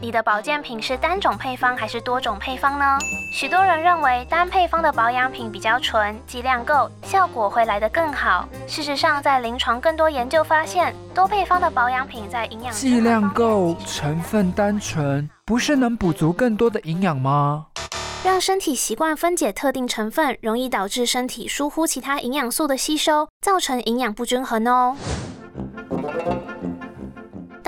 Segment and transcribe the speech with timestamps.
[0.00, 2.84] 你的保健品是单种配方还是多种配方呢？
[3.32, 8.48] 许多人认为单配方的保养品比较纯，剂量够，效果会来得更好。
[8.68, 17.66] 事实上，在临床更多研究发现，多配方的保养品在营养剂量够，成分单纯，不是能补足更多的营养吗？
[18.22, 24.96] 让身体习惯分解特定成分，容易导致身体疏忽其他营养素的吸收，造成营养不均衡哦。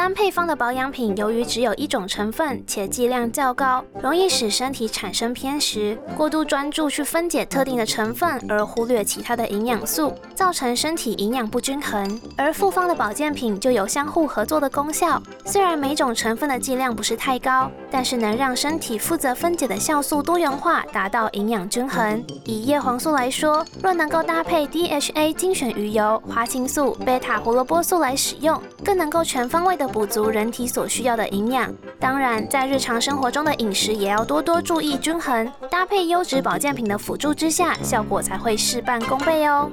[0.00, 12.18] 单配方的保养品，由于只有一种成分且剂量较高，容易使身体产生偏食，过度专注去分解特定的成分，而忽略其他的营养素，造成身体营养不均衡。
[12.34, 22.24] 而复方的保健品就有相互合作的功效，虽然每种成分的剂量不是太高，但是能让身体负责分解的酵素多元化，达到营养均衡。
[22.46, 29.90] 以叶黄素来说，若能够搭配 DHA 精选鱼油、花青素、贝塔胡萝卜素来使用，更能够全方位的。
[29.90, 39.68] 补足人体所需要的营养，当然在日常生活中的饮食也要多多注意均衡，搭配优质保健品的辅助之下，效果才会事半功倍哦。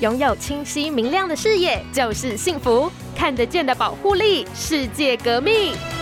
[0.00, 5.93] 拥有清晰明亮的视野就是幸福，看得见的保护力，世界革命。